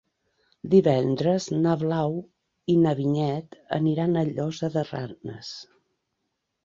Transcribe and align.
Divendres 0.69 1.49
na 1.65 1.75
Blau 1.81 2.17
i 2.75 2.77
na 2.85 2.95
Vinyet 3.01 3.61
aniran 3.79 4.17
a 4.17 4.23
la 4.31 4.33
Llosa 4.33 4.71
de 4.79 4.85
Ranes. 4.89 5.53